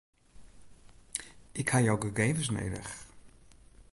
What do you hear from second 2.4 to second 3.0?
nedich.